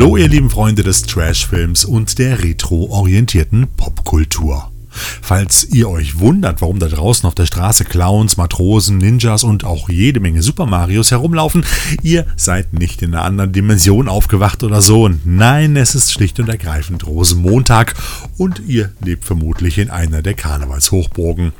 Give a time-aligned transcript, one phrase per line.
[0.00, 4.70] Hallo ihr lieben Freunde des Trashfilms und der retro-orientierten Popkultur.
[4.88, 9.90] Falls ihr euch wundert, warum da draußen auf der Straße Clowns, Matrosen, Ninjas und auch
[9.90, 11.66] jede Menge Super Marios herumlaufen,
[12.02, 15.10] ihr seid nicht in einer anderen Dimension aufgewacht oder so.
[15.26, 17.94] Nein, es ist schlicht und ergreifend Rosenmontag
[18.38, 21.52] und ihr lebt vermutlich in einer der Karnevalshochburgen.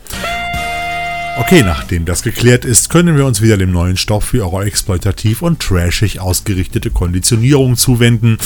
[1.41, 5.41] Okay, nachdem das geklärt ist, können wir uns wieder dem neuen Stoff für eure exploitativ
[5.41, 8.37] und trashig ausgerichtete Konditionierung zuwenden.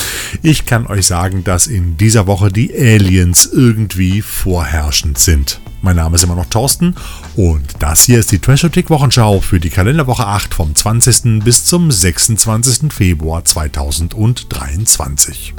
[0.42, 5.60] Ich kann euch sagen, dass in dieser Woche die Aliens irgendwie vorherrschend sind.
[5.82, 6.94] Mein Name ist immer noch Thorsten
[7.34, 11.42] und das hier ist die Trashotik Wochenschau für die Kalenderwoche 8 vom 20.
[11.44, 12.92] bis zum 26.
[12.92, 15.52] Februar 2023.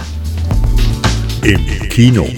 [1.43, 2.29] Im Kino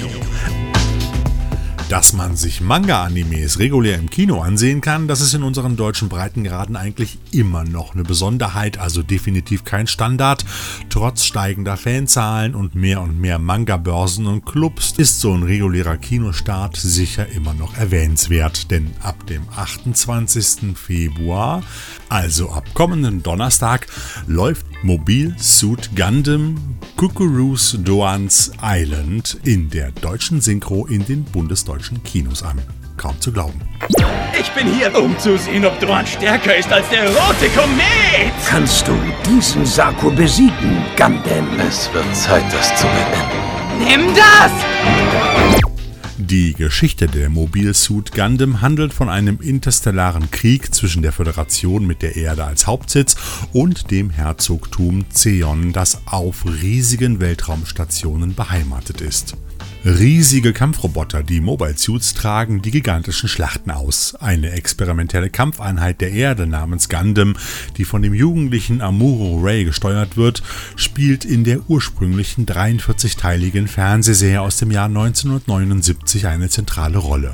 [1.90, 6.76] dass man sich Manga-Animes regulär im Kino ansehen kann, das ist in unseren deutschen Breitengraden
[6.76, 10.44] eigentlich immer noch eine Besonderheit, also definitiv kein Standard.
[10.90, 16.76] Trotz steigender Fanzahlen und mehr und mehr Manga-Börsen und Clubs ist so ein regulärer Kinostart
[16.76, 20.76] sicher immer noch erwähnenswert, denn ab dem 28.
[20.76, 21.64] Februar,
[22.10, 23.88] also ab kommenden Donnerstag,
[24.28, 26.56] läuft Mobile Suit Gundam
[26.98, 32.62] Kukuru's Doans Island in der deutschen Synchro in den bundesdeutschen Kinos an.
[32.96, 33.60] Kaum zu glauben.
[34.40, 38.32] Ich bin hier, um zu sehen, ob Doan stärker ist als der rote Komet!
[38.48, 38.94] Kannst du
[39.28, 41.60] diesen Saku besiegen, Gundam?
[41.68, 44.06] Es wird Zeit, das zu beenden.
[44.06, 45.77] Nimm das!
[46.20, 52.02] Die Geschichte der Mobile Suit Gundam handelt von einem interstellaren Krieg zwischen der Föderation mit
[52.02, 53.16] der Erde als Hauptsitz
[53.54, 59.38] und dem Herzogtum Zeon, das auf riesigen Weltraumstationen beheimatet ist.
[59.86, 64.16] Riesige Kampfroboter, die Mobile Suits, tragen die gigantischen Schlachten aus.
[64.16, 67.36] Eine experimentelle Kampfeinheit der Erde namens Gundam,
[67.78, 70.42] die von dem jugendlichen Amuro Ray gesteuert wird,
[70.76, 77.34] spielt in der ursprünglichen 43-teiligen Fernsehserie aus dem Jahr 1979 eine zentrale Rolle.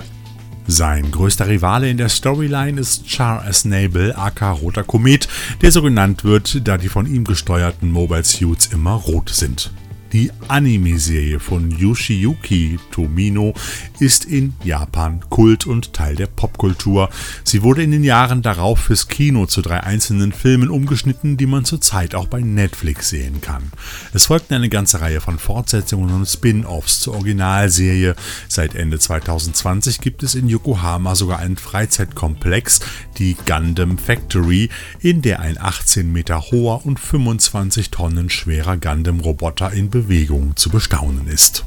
[0.67, 5.27] Sein größter Rivale in der Storyline ist Char Asnable aka Roter Komet,
[5.61, 9.71] der so genannt wird, da die von ihm gesteuerten Mobile Suits immer rot sind.
[10.13, 13.55] Die Anime-Serie von Yoshiyuki Tomino
[13.99, 17.09] ist in Japan Kult und Teil der Popkultur.
[17.43, 21.65] Sie wurde in den Jahren darauf fürs Kino zu drei einzelnen Filmen umgeschnitten, die man
[21.65, 23.71] zurzeit auch bei Netflix sehen kann.
[24.13, 28.15] Es folgten eine ganze Reihe von Fortsetzungen und Spin-offs zur Originalserie.
[28.47, 32.81] Seit Ende 2020 gibt es in Yokohama sogar einen Freizeitkomplex,
[33.17, 34.69] die Gundam Factory,
[34.99, 40.69] in der ein 18 Meter hoher und 25 Tonnen schwerer Gundam-Roboter in Bewegung Bewegung zu
[40.69, 41.65] bestaunen ist.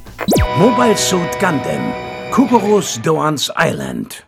[0.59, 1.93] Mobile Suit Gundam,
[2.31, 4.27] Kukuru's Doans Island.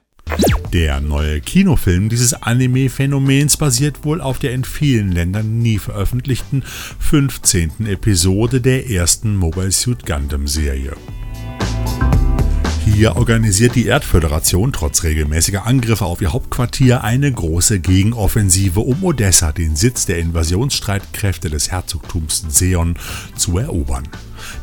[0.73, 7.87] Der neue Kinofilm dieses Anime-Phänomens basiert wohl auf der in vielen Ländern nie veröffentlichten 15.
[7.87, 10.93] Episode der ersten Mobile Suit Gundam Serie.
[12.95, 19.53] Hier organisiert die Erdföderation trotz regelmäßiger Angriffe auf ihr Hauptquartier eine große Gegenoffensive, um Odessa,
[19.53, 22.97] den Sitz der Invasionsstreitkräfte des Herzogtums Seon,
[23.37, 24.09] zu erobern.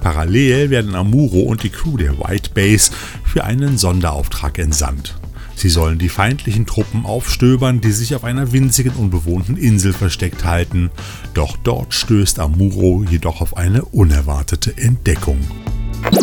[0.02, 2.91] Parallel werden Amuro und die Crew der White Base
[3.24, 5.18] für einen Sonderauftrag entsandt.
[5.56, 10.90] Sie sollen die feindlichen Truppen aufstöbern, die sich auf einer winzigen unbewohnten Insel versteckt halten.
[11.34, 15.40] Doch dort stößt Amuro jedoch auf eine unerwartete Entdeckung.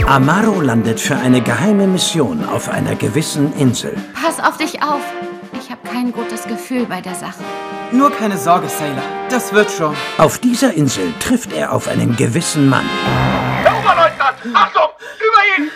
[0.06, 3.96] Amaro landet für eine geheime Mission auf einer gewissen Insel.
[4.14, 5.00] Pass auf dich auf.
[5.60, 7.42] Ich habe kein gutes Gefühl bei der Sache.
[7.90, 9.02] Nur keine Sorge, Sailor.
[9.28, 9.94] Das wird schon.
[10.18, 12.84] Auf dieser Insel trifft er auf einen gewissen Mann.
[13.64, 14.36] Der Oberleutnant!
[14.54, 14.88] Achtung!
[15.18, 15.70] Über ihn!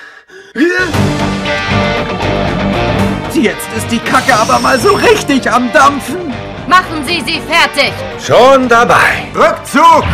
[3.42, 6.32] Jetzt ist die Kacke aber mal so richtig am Dampfen.
[6.66, 7.92] Machen Sie sie fertig!
[8.24, 9.28] Schon dabei.
[9.34, 10.04] Rückzug!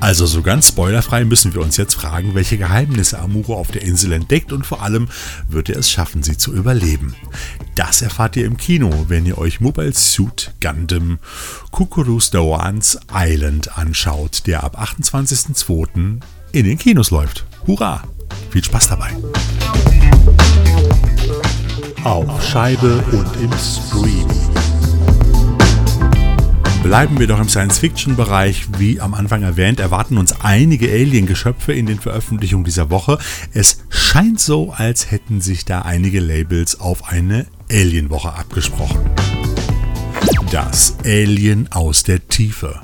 [0.00, 4.12] Also so ganz spoilerfrei müssen wir uns jetzt fragen, welche Geheimnisse Amuro auf der Insel
[4.12, 5.08] entdeckt und vor allem
[5.48, 7.14] wird er es schaffen, sie zu überleben.
[7.74, 11.18] Das erfahrt ihr im Kino, wenn ihr euch Mobile Suit Gundam
[11.70, 16.20] Kukuru's Dawans Island anschaut, der ab 28.02.
[16.52, 17.44] in den Kinos läuft.
[17.66, 18.02] Hurra!
[18.50, 19.10] Viel Spaß dabei!
[22.04, 24.26] Auf Scheibe und im Stream.
[26.82, 28.66] Bleiben wir doch im Science-Fiction-Bereich.
[28.78, 33.18] Wie am Anfang erwähnt, erwarten uns einige Alien-Geschöpfe in den Veröffentlichungen dieser Woche.
[33.52, 38.98] Es scheint so, als hätten sich da einige Labels auf eine Alien-Woche abgesprochen.
[40.50, 42.80] Das Alien aus der Tiefe.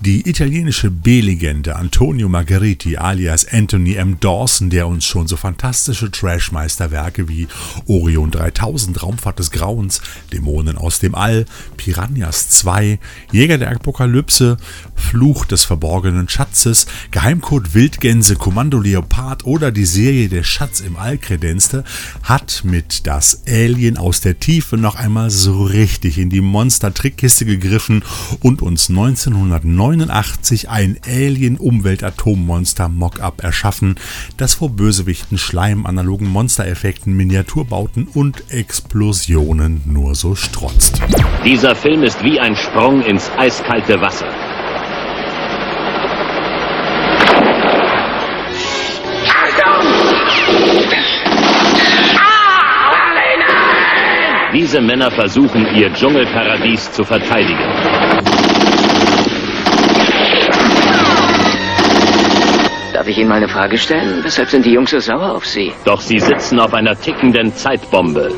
[0.00, 4.18] Die italienische B-Legende Antonio Margheriti alias Anthony M.
[4.20, 7.48] Dawson, der uns schon so fantastische Trashmeisterwerke wie
[7.86, 10.00] Orion 3000, Raumfahrt des Grauens,
[10.32, 12.98] Dämonen aus dem All, Piranhas 2,
[13.32, 14.56] Jäger der Apokalypse,
[14.94, 21.18] Fluch des verborgenen Schatzes, Geheimcode Wildgänse, Kommando Leopard oder die Serie Der Schatz im All
[21.18, 21.84] kredenzte,
[22.22, 28.02] hat mit das Alien aus der Tiefe noch einmal so richtig in die Monster-Trickkiste gegriffen
[28.40, 28.88] und uns
[29.64, 33.94] 1989 ein Alien-Umwelt-Atommonster-Mock-up erschaffen,
[34.36, 41.02] das vor Bösewichten, Schleim, analogen Monstereffekten, Miniaturbauten und Explosionen nur so strotzt.
[41.44, 44.28] Dieser Film ist wie ein Sprung ins eiskalte Wasser.
[54.54, 57.97] Diese Männer versuchen, ihr Dschungelparadies zu verteidigen.
[63.08, 64.22] Darf ich Ihnen mal eine Frage stellen?
[64.22, 65.72] Weshalb sind die Jungs so sauer auf Sie?
[65.86, 68.30] Doch sie sitzen auf einer tickenden Zeitbombe.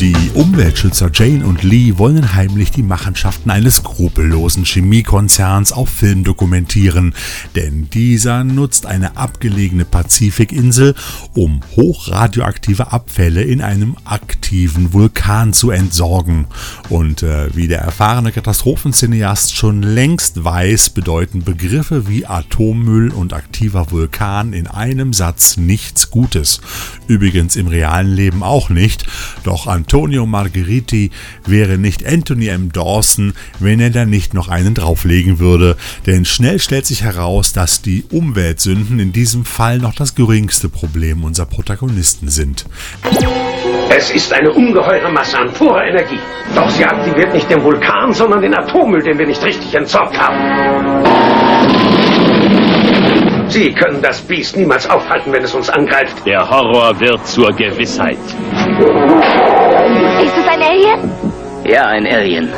[0.00, 7.14] Die Umweltschützer Jane und Lee wollen heimlich die Machenschaften eines skrupellosen Chemiekonzerns auf Film dokumentieren,
[7.56, 10.94] denn dieser nutzt eine abgelegene Pazifikinsel,
[11.34, 16.46] um hochradioaktive Abfälle in einem aktiven Vulkan zu entsorgen.
[16.88, 23.90] Und äh, wie der erfahrene Katastrophencineast schon längst weiß, bedeuten Begriffe wie Atommüll und aktiver
[23.90, 26.60] Vulkan in einem Satz nichts Gutes.
[27.08, 29.04] Übrigens im realen Leben auch nicht,
[29.42, 31.10] doch Antonio Margheriti
[31.46, 32.70] wäre nicht Anthony M.
[32.70, 35.78] Dawson, wenn er da nicht noch einen drauflegen würde.
[36.06, 41.24] Denn schnell stellt sich heraus, dass die Umweltsünden in diesem Fall noch das geringste Problem
[41.24, 42.66] unserer Protagonisten sind.
[43.88, 46.20] Es ist eine ungeheure Masse an purer Energie.
[46.54, 51.48] Doch sie aktiviert nicht den Vulkan, sondern den Atommüll, den wir nicht richtig entsorgt haben.
[53.48, 56.26] Sie können das Biest niemals aufhalten, wenn es uns angreift.
[56.26, 58.18] Der Horror wird zur Gewissheit.
[61.68, 62.48] Ja, ein Alien.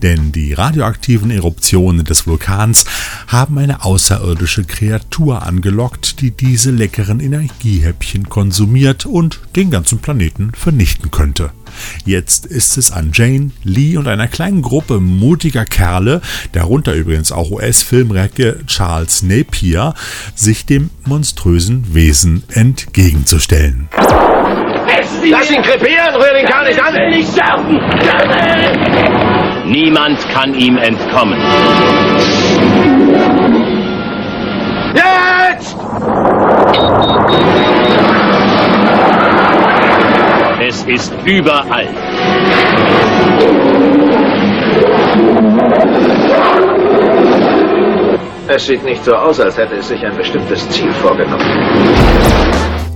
[0.00, 2.86] Denn die radioaktiven Eruptionen des Vulkans
[3.28, 11.10] haben eine außerirdische Kreatur angelockt, die diese leckeren Energiehäppchen konsumiert und den ganzen Planeten vernichten
[11.10, 11.50] könnte.
[12.06, 17.50] Jetzt ist es an Jane, Lee und einer kleinen Gruppe mutiger Kerle, darunter übrigens auch
[17.50, 19.94] US-Filmrecke Charles Napier,
[20.34, 23.88] sich dem monströsen Wesen entgegenzustellen.
[25.30, 26.94] Lass ihn krepieren, rühr ihn gar nicht an!
[27.08, 27.80] Nicht sterben!
[29.64, 31.40] Niemand kann ihm entkommen.
[34.94, 35.76] Jetzt!
[40.60, 41.88] Es ist überall.
[48.48, 52.51] Es sieht nicht so aus, als hätte es sich ein bestimmtes Ziel vorgenommen.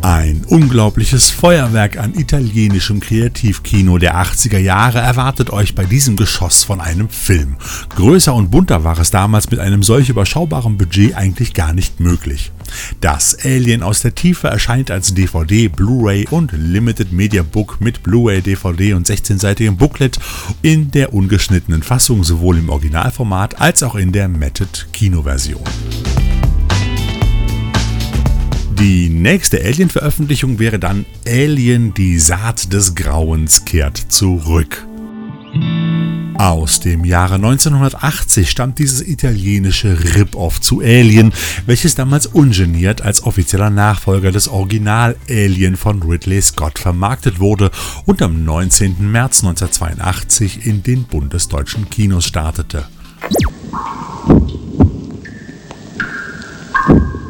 [0.06, 6.81] Ein unglaubliches Feuerwerk an italienischem Kreativkino der 80er Jahre erwartet euch bei diesem Geschoss von
[6.81, 7.56] einem Film.
[7.97, 12.53] Größer und bunter war es damals mit einem solch überschaubaren Budget eigentlich gar nicht möglich.
[13.00, 18.43] Das Alien aus der Tiefe erscheint als DVD, Blu-ray und Limited Media Book mit Blu-ray,
[18.43, 20.20] DVD und 16-seitigem Booklet
[20.62, 25.64] in der ungeschnittenen Fassung sowohl im Originalformat als auch in der Matted Kinoversion.
[28.78, 34.87] Die nächste Alien-Veröffentlichung wäre dann Alien, die Saat des Grauens kehrt zurück.
[36.39, 41.32] Aus dem Jahre 1980 stammt dieses italienische Rip-Off zu Alien,
[41.65, 47.70] welches damals ungeniert als offizieller Nachfolger des Original Alien von Ridley Scott vermarktet wurde
[48.05, 49.10] und am 19.
[49.10, 52.86] März 1982 in den bundesdeutschen Kinos startete.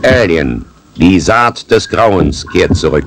[0.02, 0.64] Alien,
[0.96, 3.06] die Saat des Grauens kehrt zurück.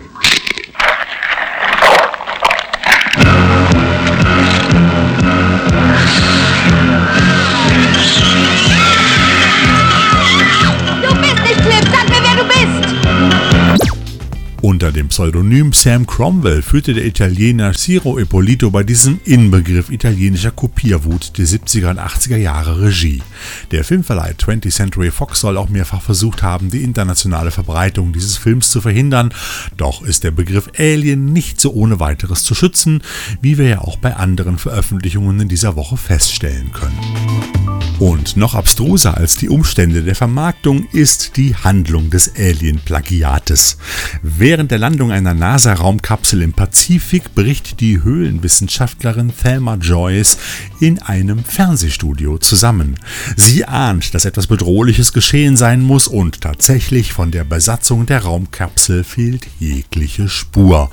[14.99, 21.45] Dem Pseudonym Sam Cromwell führte der Italiener Ciro Ippolito bei diesem Inbegriff italienischer Kopierwut der
[21.45, 23.23] 70er und 80er Jahre Regie.
[23.71, 28.71] Der Filmverleih 20th Century Fox soll auch mehrfach versucht haben, die internationale Verbreitung dieses Films
[28.71, 29.33] zu verhindern,
[29.77, 33.01] doch ist der Begriff Alien nicht so ohne weiteres zu schützen,
[33.39, 37.58] wie wir ja auch bei anderen Veröffentlichungen in dieser Woche feststellen können.
[37.99, 43.77] Und noch abstruser als die Umstände der Vermarktung ist die Handlung des Alien-Plagiates.
[44.21, 50.37] Während der Landung einer NASA-Raumkapsel im Pazifik bricht die Höhlenwissenschaftlerin Thelma Joyce
[50.79, 52.95] in einem Fernsehstudio zusammen.
[53.35, 59.03] Sie ahnt, dass etwas Bedrohliches geschehen sein muss und tatsächlich von der Besatzung der Raumkapsel
[59.03, 60.89] fehlt jegliche Spur.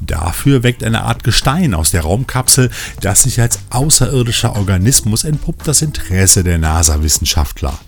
[0.00, 2.70] Dafür weckt eine Art Gestein aus der Raumkapsel,
[3.02, 7.78] das sich als außerirdischer Organismus entpuppt, das Interesse der NASA-Wissenschaftler.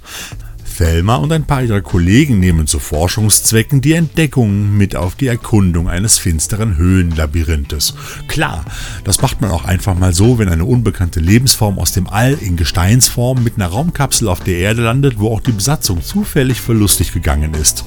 [0.79, 5.89] Thelma und ein paar ihrer Kollegen nehmen zu Forschungszwecken die Entdeckung mit auf die Erkundung
[5.89, 7.95] eines finsteren Höhlenlabyrinthes.
[8.29, 8.65] Klar,
[9.03, 12.57] das macht man auch einfach mal so, wenn eine unbekannte Lebensform aus dem All in
[12.57, 17.55] Gesteinsform mit einer Raumkapsel auf der Erde landet, wo auch die Besatzung zufällig verlustig gegangen
[17.55, 17.85] ist.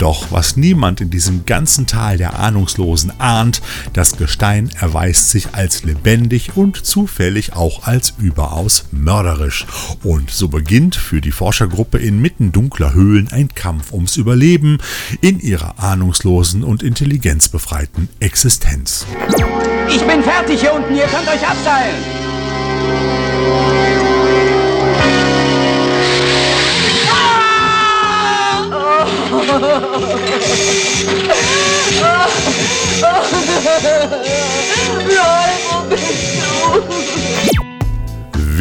[0.00, 5.84] Doch was niemand in diesem ganzen Tal der Ahnungslosen ahnt, das Gestein erweist sich als
[5.84, 9.64] lebendig und zufällig auch als überaus mörderisch.
[10.02, 14.78] Und so beginnt für die Forschergruppe inmitten inmitten dunkler Höhlen ein Kampf ums Überleben
[15.20, 19.06] in ihrer ahnungslosen und intelligenzbefreiten Existenz.
[19.88, 21.96] Ich bin fertig hier unten, ihr könnt euch abseilen.
[35.02, 36.04] Nein, wo bist
[37.56, 37.71] du?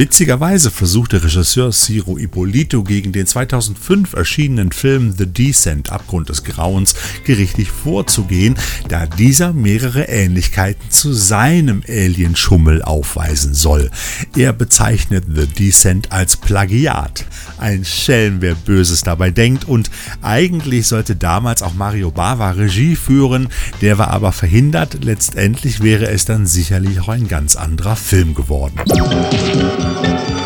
[0.02, 6.96] Witzigerweise versuchte Regisseur Ciro Ippolito gegen den 2005 erschienenen Film The Descent Abgrund des Grauens
[7.24, 8.56] gerichtlich vorzugehen,
[8.88, 13.92] da dieser mehrere Ähnlichkeiten zu seinem Alienschummel aufweisen soll.
[14.36, 17.26] Er bezeichnet The Descent als Plagiat.
[17.60, 19.92] Ein Schelm, wer Böses dabei denkt und
[20.24, 23.50] eigentlich sollte damals auch Mario Bava Regie führen,
[23.82, 25.04] der war aber verhindert.
[25.04, 28.80] Letztendlich wäre es dann sicherlich auch ein ganz anderer Film geworden.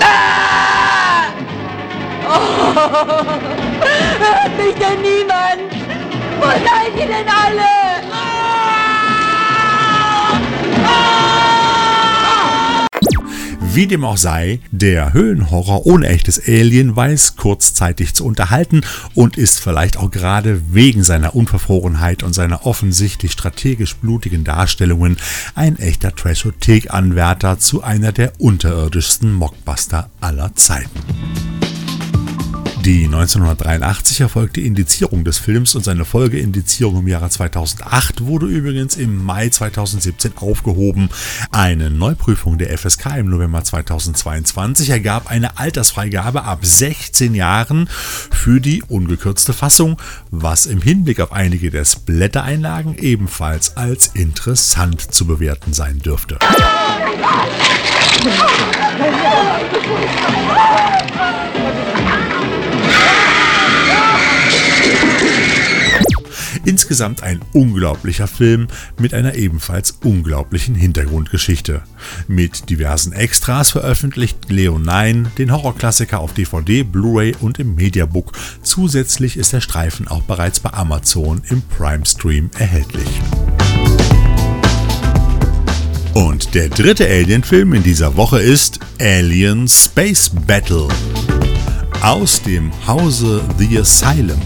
[0.01, 1.31] Ah!
[2.27, 2.75] Oh!
[4.19, 5.73] Hört mich denn niemand?
[6.39, 7.84] Wo seid ihr denn alle?
[13.75, 18.83] Wie dem auch sei, der Höhlenhorror ohne echtes Alien weiß kurzzeitig zu unterhalten
[19.15, 25.17] und ist vielleicht auch gerade wegen seiner Unverfrorenheit und seiner offensichtlich strategisch blutigen Darstellungen
[25.55, 31.54] ein echter Trashothek-Anwärter zu einer der unterirdischsten Mockbuster aller Zeiten.
[32.85, 39.25] Die 1983 erfolgte Indizierung des Films und seine Folgeindizierung im Jahre 2008 wurde übrigens im
[39.25, 41.09] Mai 2017 aufgehoben.
[41.51, 48.83] Eine Neuprüfung der FSK im November 2022 ergab eine Altersfreigabe ab 16 Jahren für die
[48.83, 49.99] ungekürzte Fassung,
[50.29, 56.37] was im Hinblick auf einige der Splatter-Einlagen ebenfalls als interessant zu bewerten sein dürfte.
[66.65, 68.67] Insgesamt ein unglaublicher Film
[68.99, 71.83] mit einer ebenfalls unglaublichen Hintergrundgeschichte.
[72.27, 78.31] Mit diversen Extras veröffentlicht Leo 9 den Horrorklassiker auf DVD, Blu-ray und im Mediabook.
[78.63, 83.07] Zusätzlich ist der Streifen auch bereits bei Amazon im Prime Stream erhältlich.
[86.13, 90.87] Und der dritte Alien-Film in dieser Woche ist Alien Space Battle
[92.05, 94.39] aus dem Hause The Asylum.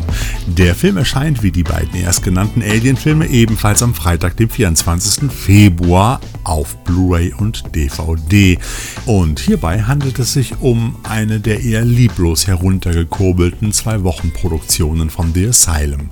[0.48, 5.30] Der Film erscheint wie die beiden erstgenannten Alien-Filme ebenfalls am Freitag, dem 24.
[5.30, 8.58] Februar auf Blu-ray und DVD.
[9.06, 16.12] Und hierbei handelt es sich um eine der eher lieblos heruntergekurbelten Zwei-Wochen-Produktionen von The Asylum.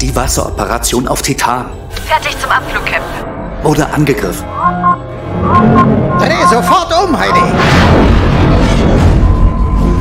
[0.00, 1.66] Die Wasseroperation auf Titan.
[2.06, 3.64] Fertig zum Abflug, Captain.
[3.64, 4.46] Wurde angegriffen.
[6.20, 8.07] Dreh sofort um, Heidi!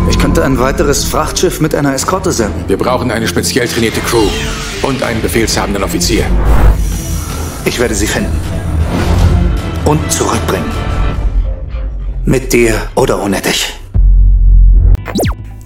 [0.09, 2.63] Ich könnte ein weiteres Frachtschiff mit einer Eskorte senden.
[2.67, 4.27] Wir brauchen eine speziell trainierte Crew
[4.81, 6.25] und einen befehlshabenden Offizier.
[7.65, 8.39] Ich werde sie finden.
[9.85, 10.71] Und zurückbringen.
[12.25, 13.76] Mit dir oder ohne dich.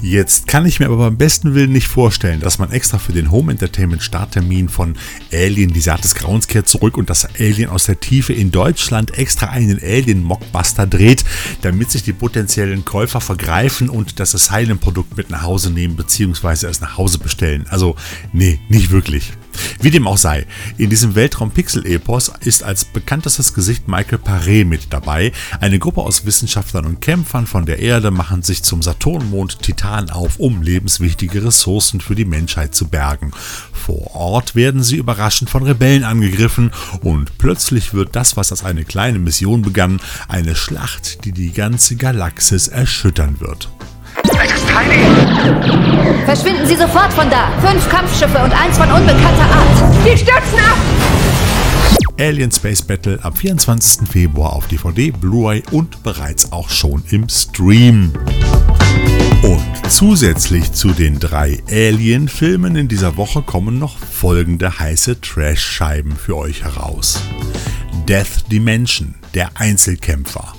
[0.02, 3.30] Jetzt kann ich mir aber beim besten Willen nicht vorstellen, dass man extra für den
[3.30, 4.96] Home Entertainment Starttermin von
[5.32, 9.16] Alien, die Saat des Grauens kehrt zurück und das Alien aus der Tiefe in Deutschland
[9.16, 11.24] extra einen Alien Mockbuster dreht,
[11.62, 16.66] damit sich die potenziellen Käufer vergreifen und das Asylum Produkt mit nach Hause nehmen bzw.
[16.66, 17.68] es nach Hause bestellen.
[17.70, 17.96] Also,
[18.34, 19.34] nee, nicht wirklich.
[19.82, 20.46] Wie dem auch sei,
[20.78, 25.32] in diesem Weltraum-Pixel-Epos ist als bekanntestes Gesicht Michael Paré mit dabei.
[25.60, 30.40] Eine Gruppe aus Wissenschaftlern und Kämpfern von der Erde machen sich zum Saturnmond Titan auf,
[30.40, 33.32] um lebenswichtige Ressourcen für die Menschheit zu bergen.
[33.74, 38.86] Vor Ort werden sie überraschend von Rebellen angegriffen und plötzlich wird das, was als eine
[38.86, 43.70] kleine Mission begann, eine Schlacht, die die ganze Galaxis erschüttern wird.
[46.26, 47.50] Verschwinden Sie sofort von da!
[47.62, 50.06] Fünf Kampfschiffe und eins von unbekannter Art!
[50.06, 50.78] Die stürzen ab!
[52.20, 54.08] Alien Space Battle am 24.
[54.08, 58.12] Februar auf DVD, Blu-ray und bereits auch schon im Stream.
[59.42, 66.38] Und zusätzlich zu den drei Alien-Filmen in dieser Woche kommen noch folgende heiße Trash-Scheiben für
[66.38, 67.20] euch heraus.
[68.08, 70.54] Death Dimension, der Einzelkämpfer.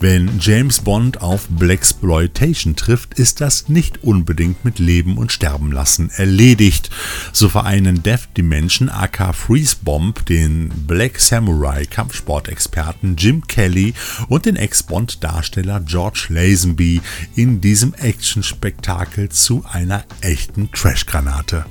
[0.00, 6.10] Wenn James Bond auf Blaxploitation trifft, ist das nicht unbedingt mit Leben und Sterben lassen
[6.16, 6.90] erledigt.
[7.32, 13.94] So vereinen Death Dimension aka Freeze Bomb den Black Samurai Kampfsportexperten Jim Kelly
[14.28, 17.00] und den Ex-Bond-Darsteller George Lazenby
[17.34, 21.64] in diesem Action-Spektakel zu einer echten Trashgranate.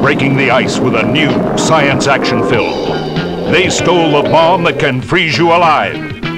[0.00, 3.52] Breaking the ice with a new science action film.
[3.52, 6.29] They stole the bomb that can freeze you alive.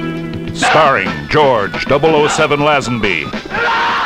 [0.62, 3.31] Starring George 007 Lazenby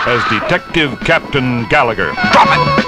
[0.06, 2.12] as Detective Captain Gallagher.
[2.32, 2.85] Drop it!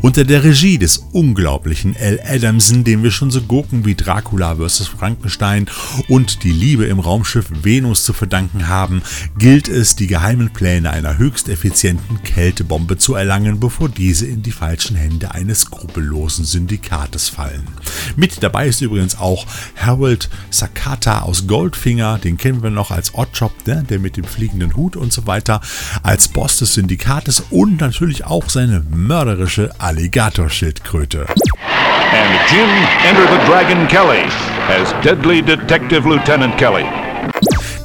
[0.00, 2.20] Unter der Regie des unglaublichen L.
[2.24, 4.86] Adamson, dem wir schon so Gurken wie Dracula vs.
[4.86, 5.66] Frankenstein
[6.08, 9.02] und die Liebe im Raumschiff Venus zu verdanken haben,
[9.38, 14.52] gilt es, die geheimen Pläne einer höchst effizienten Kältebombe zu erlangen, bevor diese in die
[14.52, 17.66] falschen Hände eines skrupellosen Syndikates fallen.
[18.14, 23.66] Mit dabei ist übrigens auch Harold Sakata aus Goldfinger, den kennen wir noch als Oddjob,
[23.66, 25.60] ne, der mit dem fliegenden Hut und so weiter,
[26.04, 31.20] als Boss des Syndikates und natürlich auch seine mörderische Alligatorschildkröte.
[31.20, 32.68] And Jim
[33.08, 34.28] Enter the Dragon Kelly
[34.68, 36.84] as Deadly Detective Lieutenant Kelly.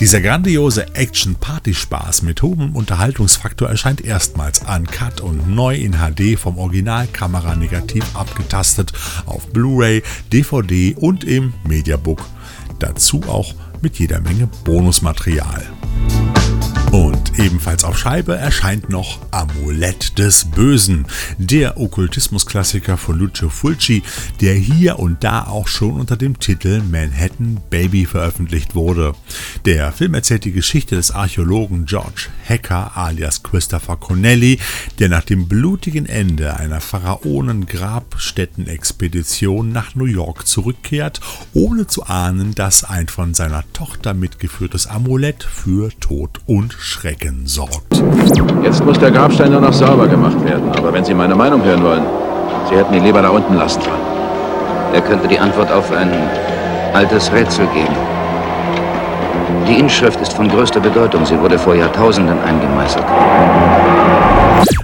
[0.01, 8.03] Dieser grandiose Action-Party-Spaß mit hohem Unterhaltungsfaktor erscheint erstmals uncut und neu in HD vom Originalkamera-Negativ
[8.17, 8.91] abgetastet
[9.25, 12.19] auf Blu-ray, DVD und im Mediabook.
[12.79, 15.67] Dazu auch mit jeder Menge Bonusmaterial.
[16.93, 21.07] Und ebenfalls auf Scheibe erscheint noch Amulett des Bösen,
[21.39, 24.03] der Okkultismusklassiker von Lucio Fulci,
[24.41, 29.13] der hier und da auch schon unter dem Titel Manhattan Baby veröffentlicht wurde.
[29.65, 34.59] Der Film erzählt die Geschichte des Archäologen George Hacker alias Christopher Connelly,
[34.99, 41.21] der nach dem blutigen Ende einer Pharaonen-Grabstätten-Expedition nach New York zurückkehrt,
[41.53, 48.01] ohne zu ahnen, dass ein von seiner Tochter mitgeführtes Amulett für Tod und Schrecken sorgt.
[48.63, 50.71] Jetzt muss der Grabstein nur noch sauber gemacht werden.
[50.71, 52.03] Aber wenn Sie meine Meinung hören wollen,
[52.69, 54.01] Sie hätten ihn lieber da unten lassen sollen.
[54.93, 56.11] Er könnte die Antwort auf ein
[56.93, 57.95] altes Rätsel geben.
[59.67, 61.25] Die Inschrift ist von größter Bedeutung.
[61.25, 63.05] Sie wurde vor Jahrtausenden eingemeißelt.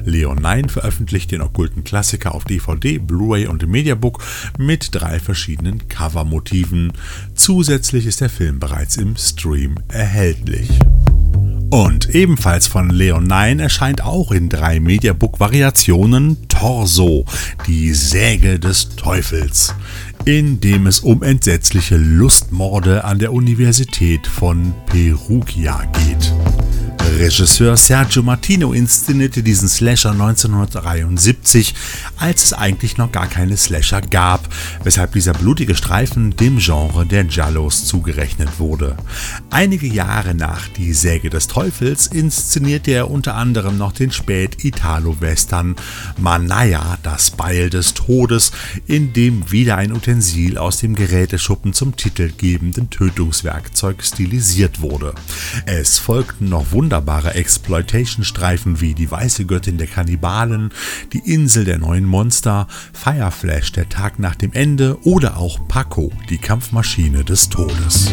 [0.05, 4.23] Leon 9 veröffentlicht den okkulten Klassiker auf DVD, Blu-ray und Mediabook
[4.57, 6.93] mit drei verschiedenen Covermotiven.
[7.35, 10.69] Zusätzlich ist der Film bereits im Stream erhältlich.
[11.71, 17.25] Und ebenfalls von Leon 9 erscheint auch in drei Mediabook-Variationen Torso,
[17.67, 19.75] die Säge des Teufels,
[20.25, 26.33] in dem es um entsetzliche Lustmorde an der Universität von Perugia geht.
[27.19, 31.75] Regisseur Sergio Martino inszenierte diesen Slasher 1973,
[32.15, 34.47] als es eigentlich noch gar keine Slasher gab,
[34.85, 38.95] weshalb dieser blutige Streifen dem Genre der Giallos zugerechnet wurde.
[39.49, 45.75] Einige Jahre nach Die Säge des Teufels inszenierte er unter anderem noch den Spät-Italo-Western
[46.17, 48.53] Manaya, das Beil des Todes,
[48.87, 55.13] in dem wieder ein Utensil aus dem Geräteschuppen zum titelgebenden Tötungswerkzeug stilisiert wurde.
[55.65, 60.69] Es folgten noch wunderbare wunderbare Exploitation-Streifen wie Die weiße Göttin der Kannibalen,
[61.11, 66.37] Die Insel der neuen Monster, Fireflash, Der Tag nach dem Ende oder auch Paco, die
[66.37, 68.11] Kampfmaschine des Todes.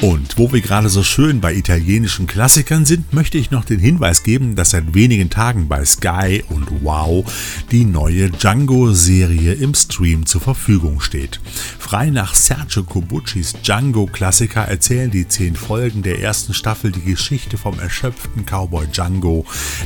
[0.00, 4.22] Und wo wir gerade so schön bei italienischen Klassikern sind, möchte ich noch den Hinweis
[4.22, 7.30] geben, dass seit wenigen Tagen bei Sky und Wow
[7.70, 11.38] die neue Django-Serie im Stream zur Verfügung steht.
[11.78, 17.78] Frei nach Sergio Cobuccis Django-Klassiker erzählen die zehn Folgen der ersten Staffel die Geschichte vom
[17.78, 19.44] erschöpften Cowboy Django,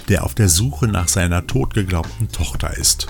[0.09, 3.09] der auf der Suche nach seiner totgeglaubten Tochter ist.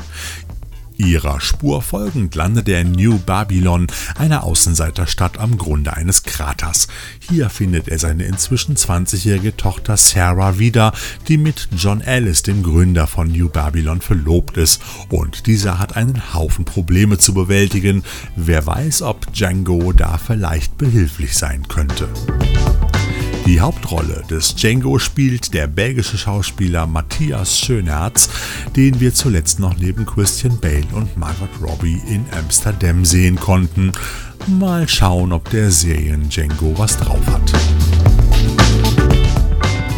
[0.96, 6.88] Ihrer Spur folgend landet er in New Babylon, einer Außenseiterstadt am Grunde eines Kraters.
[7.18, 10.92] Hier findet er seine inzwischen 20-jährige Tochter Sarah wieder,
[11.28, 14.80] die mit John Ellis, dem Gründer von New Babylon, verlobt ist.
[15.08, 18.04] Und dieser hat einen Haufen Probleme zu bewältigen.
[18.36, 22.08] Wer weiß, ob Django da vielleicht behilflich sein könnte.
[23.46, 28.30] Die Hauptrolle des Django spielt der belgische Schauspieler Matthias Schönherz,
[28.74, 33.92] den wir zuletzt noch neben Christian Bale und Margot Robbie in Amsterdam sehen konnten.
[34.46, 37.52] Mal schauen, ob der Serien Django was drauf hat.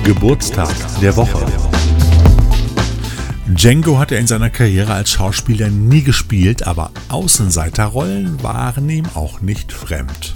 [0.03, 1.47] Geburtstag der Woche.
[3.47, 9.73] Django hatte in seiner Karriere als Schauspieler nie gespielt, aber Außenseiterrollen waren ihm auch nicht
[9.73, 10.35] fremd.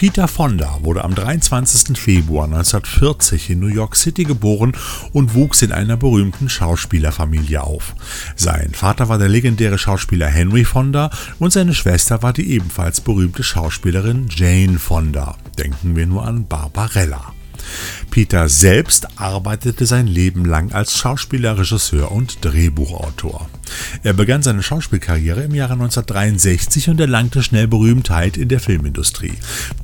[0.00, 1.98] Peter Fonda wurde am 23.
[1.98, 4.72] Februar 1940 in New York City geboren
[5.12, 7.94] und wuchs in einer berühmten Schauspielerfamilie auf.
[8.34, 13.42] Sein Vater war der legendäre Schauspieler Henry Fonda und seine Schwester war die ebenfalls berühmte
[13.42, 15.36] Schauspielerin Jane Fonda.
[15.58, 17.34] Denken wir nur an Barbarella.
[18.10, 23.50] Peter selbst arbeitete sein Leben lang als Schauspieler, Regisseur und Drehbuchautor.
[24.02, 29.34] Er begann seine Schauspielkarriere im Jahre 1963 und erlangte schnell Berühmtheit in der Filmindustrie.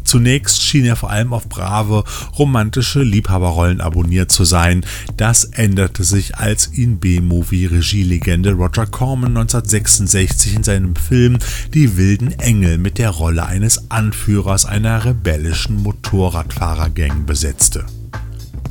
[0.05, 2.05] Zunächst schien er vor allem auf brave,
[2.38, 4.85] romantische Liebhaberrollen abonniert zu sein.
[5.16, 11.38] Das änderte sich, als ihn B-Movie-Regielegende Roger Corman 1966 in seinem Film
[11.75, 17.85] Die wilden Engel mit der Rolle eines Anführers einer rebellischen Motorradfahrergang besetzte.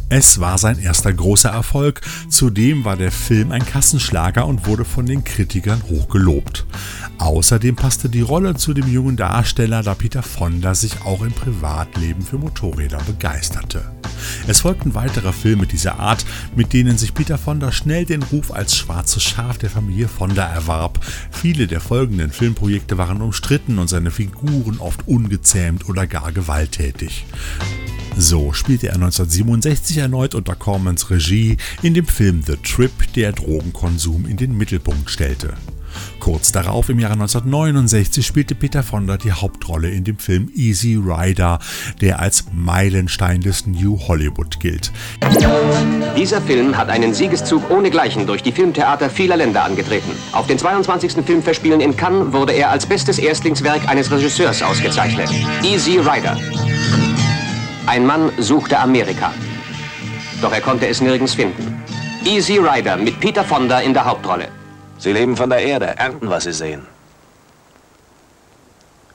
[0.09, 5.07] Es war sein erster großer Erfolg, zudem war der Film ein Kassenschlager und wurde von
[5.07, 6.65] den Kritikern hoch gelobt.
[7.17, 12.21] Außerdem passte die Rolle zu dem jungen Darsteller, da Peter Fonda sich auch im Privatleben
[12.21, 13.83] für Motorräder begeisterte.
[14.47, 16.23] Es folgten weitere Filme dieser Art,
[16.55, 20.99] mit denen sich Peter Fonda schnell den Ruf als schwarzes Schaf der Familie Fonda erwarb.
[21.31, 27.25] Viele der folgenden Filmprojekte waren umstritten und seine Figuren oft ungezähmt oder gar gewalttätig.
[28.17, 34.25] So spielte er 1967 erneut unter Cormans Regie in dem Film The Trip, der Drogenkonsum
[34.25, 35.53] in den Mittelpunkt stellte.
[36.19, 41.59] Kurz darauf, im Jahre 1969, spielte Peter Fonda die Hauptrolle in dem Film Easy Rider,
[42.01, 44.91] der als Meilenstein des New Hollywood gilt.
[46.17, 50.11] Dieser Film hat einen Siegeszug ohnegleichen durch die Filmtheater vieler Länder angetreten.
[50.31, 51.25] Auf den 22.
[51.25, 55.29] Filmverspielen in Cannes wurde er als bestes Erstlingswerk eines Regisseurs ausgezeichnet.
[55.63, 56.37] Easy Rider.
[57.87, 59.31] Ein Mann suchte Amerika.
[60.41, 61.83] Doch er konnte es nirgends finden.
[62.23, 64.47] Easy Rider mit Peter Fonda in der Hauptrolle.
[64.97, 66.87] Sie leben von der Erde, ernten, was sie sehen.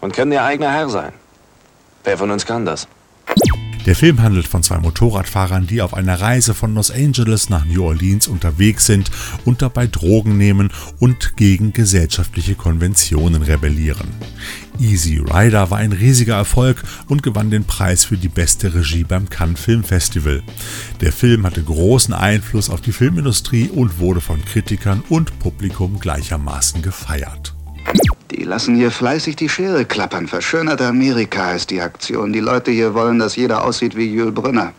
[0.01, 1.13] Und können ihr eigener Herr sein.
[2.05, 2.87] Wer von uns kann das?
[3.87, 7.83] Der Film handelt von zwei Motorradfahrern, die auf einer Reise von Los Angeles nach New
[7.83, 9.11] Orleans unterwegs sind
[9.47, 14.09] und dabei Drogen nehmen und gegen gesellschaftliche Konventionen rebellieren.
[14.79, 19.31] Easy Rider war ein riesiger Erfolg und gewann den Preis für die beste Regie beim
[19.31, 20.43] Cannes Film Festival.
[21.01, 26.83] Der Film hatte großen Einfluss auf die Filmindustrie und wurde von Kritikern und Publikum gleichermaßen
[26.83, 27.55] gefeiert.
[28.41, 30.27] Die lassen hier fleißig die Schere klappern.
[30.27, 32.33] Verschönerte Amerika ist die Aktion.
[32.33, 34.73] Die Leute hier wollen, dass jeder aussieht wie Jules Brünner.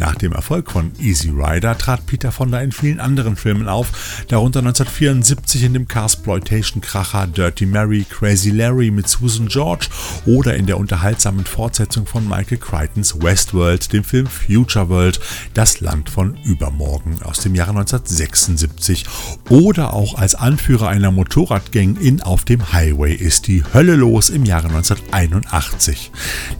[0.00, 4.60] Nach dem Erfolg von Easy Rider trat Peter Fonda in vielen anderen Filmen auf, darunter
[4.60, 9.88] 1974 in dem Carsploitation-Kracher Dirty Mary, Crazy Larry mit Susan George
[10.24, 15.20] oder in der unterhaltsamen Fortsetzung von Michael Crichtons Westworld, dem Film Future World,
[15.52, 19.04] das Land von übermorgen aus dem Jahre 1976
[19.50, 24.46] oder auch als Anführer einer Motorradgang in Auf dem Highway ist die Hölle los im
[24.46, 26.10] Jahre 1981.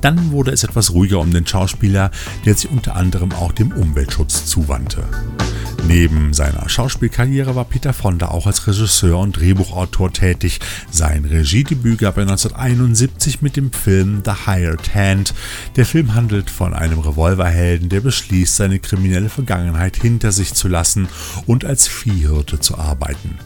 [0.02, 2.10] Dann wurde es etwas ruhiger um den Schauspieler,
[2.44, 5.04] der sich unter anderem anderem auch dem Umweltschutz zuwandte.
[5.86, 10.60] Neben seiner Schauspielkarriere war Peter Fonda auch als Regisseur und Drehbuchautor tätig.
[10.90, 15.34] Sein Regiedebüt gab er 1971 mit dem Film The Hired Hand.
[15.76, 21.08] Der Film handelt von einem Revolverhelden, der beschließt, seine kriminelle Vergangenheit hinter sich zu lassen
[21.46, 23.38] und als Viehhirte zu arbeiten.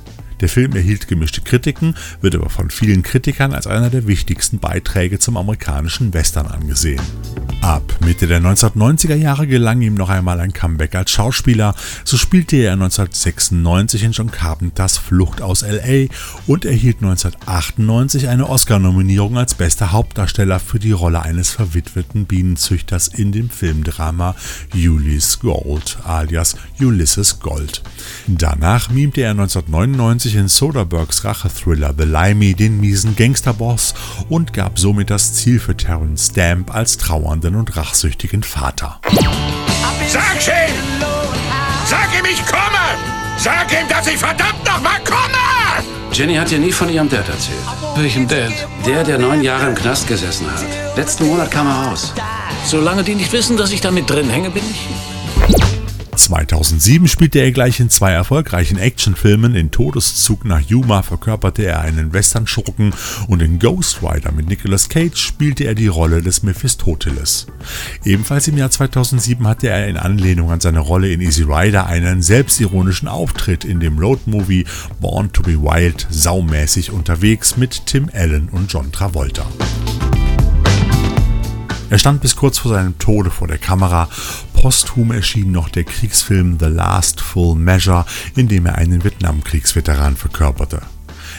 [0.45, 5.19] Der Film erhielt gemischte Kritiken, wird aber von vielen Kritikern als einer der wichtigsten Beiträge
[5.19, 7.01] zum amerikanischen Western angesehen.
[7.65, 11.75] Ab Mitte der 1990er Jahre gelang ihm noch einmal ein Comeback als Schauspieler.
[12.05, 16.09] So spielte er 1996 in John Carpenters Flucht aus LA
[16.47, 23.33] und erhielt 1998 eine Oscar-Nominierung als bester Hauptdarsteller für die Rolle eines verwitweten Bienenzüchters in
[23.33, 24.37] dem Filmdrama
[24.75, 27.83] Ulysses Gold alias Ulysses Gold.
[28.27, 33.95] Danach mimte er 1999 in Soderberghs Rachethriller The Limey den miesen Gangsterboss
[34.29, 39.01] und gab somit das Ziel für Terence Stamp als trauernden und rachsüchtigen Vater.
[40.09, 40.75] Sag schön!
[41.87, 42.99] Sag ihm, ich komme!
[43.39, 45.85] Sag ihm, dass ich verdammt nochmal komme!
[46.13, 47.59] Jenny hat dir nie von ihrem Dad erzählt.
[47.97, 48.53] Welchem Dad?
[48.87, 50.97] Der, der neun Jahre im Knast gesessen hat.
[50.97, 52.13] Letzten Monat kam er raus.
[52.67, 55.14] Solange die nicht wissen, dass ich damit drin hänge, bin ich.
[56.17, 59.55] 2007 spielte er gleich in zwei erfolgreichen Actionfilmen.
[59.55, 62.93] In Todeszug nach Yuma verkörperte er einen Western-Schurken
[63.29, 67.47] und in Ghost Rider mit Nicolas Cage spielte er die Rolle des Mephistopheles.
[68.05, 72.23] Ebenfalls im Jahr 2007 hatte er in Anlehnung an seine Rolle in Easy Rider einen
[72.23, 74.67] selbstironischen Auftritt in dem Roadmovie
[75.01, 79.47] Born to be Wild saumäßig unterwegs mit Tim Allen und John Travolta.
[81.95, 84.09] Er stand bis kurz vor seinem Tode vor der Kamera.
[84.65, 90.81] Posthum erschien noch der Kriegsfilm The Last Full Measure, in dem er einen Vietnamkriegsveteran verkörperte.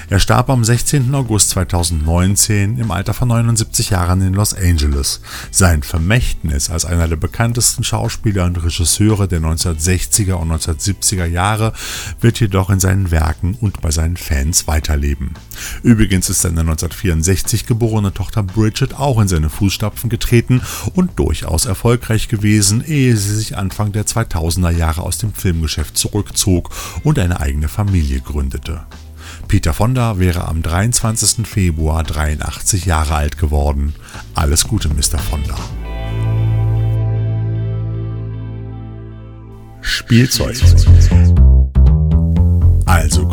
[0.07, 1.15] Er starb am 16.
[1.15, 5.19] August 2019 im Alter von 79 Jahren in Los Angeles.
[5.49, 11.73] Sein Vermächtnis als einer der bekanntesten Schauspieler und Regisseure der 1960er und 1970er Jahre
[12.21, 15.33] wird jedoch in seinen Werken und bei seinen Fans weiterleben.
[15.81, 20.61] Übrigens ist seine 1964 geborene Tochter Bridget auch in seine Fußstapfen getreten
[20.93, 26.69] und durchaus erfolgreich gewesen, ehe sie sich Anfang der 2000er Jahre aus dem Filmgeschäft zurückzog
[27.03, 28.85] und eine eigene Familie gründete.
[29.47, 31.47] Peter Fonda wäre am 23.
[31.47, 33.95] Februar 83 Jahre alt geworden.
[34.34, 35.19] Alles Gute, Mr.
[35.19, 35.55] Fonda.
[39.81, 40.58] Spielzeug.
[40.62, 40.89] Also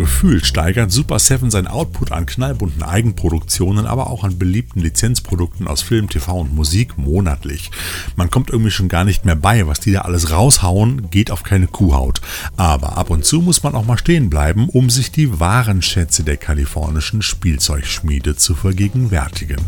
[0.02, 5.80] gefühlt steigert Super 7 sein Output an knallbunten Eigenproduktionen, aber auch an beliebten Lizenzprodukten aus
[5.80, 7.70] Film, TV und Musik monatlich.
[8.16, 11.44] Man kommt irgendwie schon gar nicht mehr bei, was die da alles raushauen, geht auf
[11.44, 12.20] keine Kuhhaut.
[12.56, 16.24] Aber ab und zu muss man auch mal stehen bleiben, um sich die wahren Schätze
[16.24, 19.60] der kalifornischen Spielzeugschmiede zu vergegenwärtigen.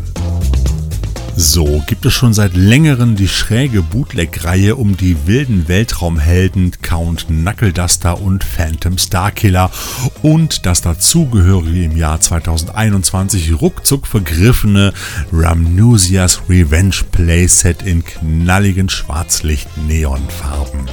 [1.37, 7.73] So gibt es schon seit längerem die schräge Bootleg-Reihe um die wilden Weltraumhelden Count Knuckle
[7.73, 9.69] Duster und Phantom Starkiller
[10.21, 14.93] und das dazugehörige im Jahr 2021 ruckzuck vergriffene
[15.33, 20.89] Ramnusias Revenge Playset in knalligen Schwarzlicht-Neonfarben.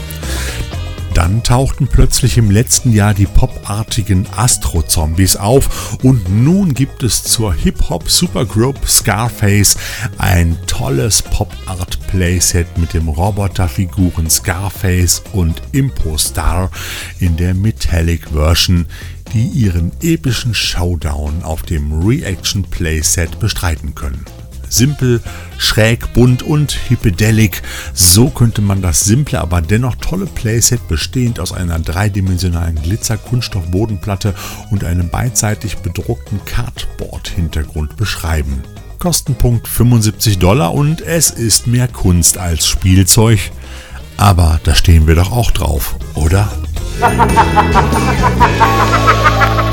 [1.14, 7.52] Dann tauchten plötzlich im letzten Jahr die popartigen Astro-Zombies auf und nun gibt es zur
[7.52, 9.76] Hip-Hop-Supergroup Scarface
[10.16, 16.70] ein tolles Pop-Art-Playset mit dem Roboterfiguren Scarface und Impostar
[17.20, 18.86] in der Metallic Version,
[19.34, 24.24] die ihren epischen Showdown auf dem Reaction Playset bestreiten können
[24.72, 25.20] simpel,
[25.58, 27.62] schräg, bunt und hippedelic.
[27.94, 34.34] So könnte man das simple, aber dennoch tolle Playset bestehend aus einer dreidimensionalen Glitzer-Kunststoff-Bodenplatte
[34.70, 38.62] und einem beidseitig bedruckten Cardboard-Hintergrund beschreiben.
[38.98, 43.50] Kostenpunkt 75 Dollar und es ist mehr Kunst als Spielzeug.
[44.16, 46.52] Aber da stehen wir doch auch drauf, oder?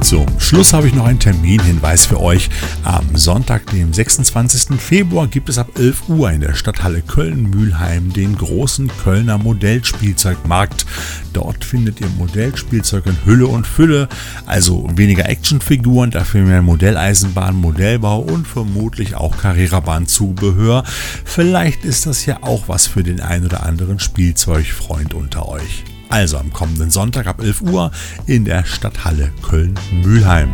[0.00, 2.48] Zum Schluss habe ich noch einen Terminhinweis für euch.
[2.84, 4.80] Am Sonntag, dem 26.
[4.80, 10.86] Februar, gibt es ab 11 Uhr in der Stadthalle Köln-Mülheim den großen Kölner Modellspielzeugmarkt.
[11.32, 14.08] Dort findet ihr Modellspielzeug in Hülle und Fülle,
[14.46, 20.84] also weniger Actionfiguren, dafür mehr Modelleisenbahn, Modellbau und vermutlich auch Carrera-Bahn-Zubehör.
[21.24, 25.84] Vielleicht ist das ja auch was für den ein oder anderen Spielzeugfreund unter euch.
[26.08, 27.90] Also am kommenden Sonntag ab 11 Uhr
[28.26, 30.50] in der Stadthalle Köln-Mülheim.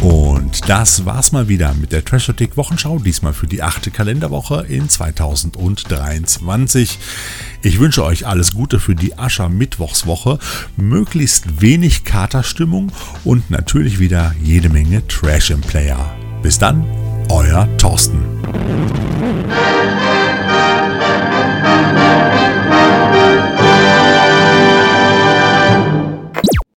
[0.00, 4.88] Und das war's mal wieder mit der Trashotik Wochenschau, diesmal für die achte Kalenderwoche in
[4.88, 6.98] 2023.
[7.62, 10.38] Ich wünsche euch alles Gute für die Ascher Mittwochswoche,
[10.76, 12.92] möglichst wenig Katerstimmung
[13.24, 16.14] und natürlich wieder jede Menge Trash im Player.
[16.42, 16.86] Bis dann,
[17.28, 18.22] euer Thorsten.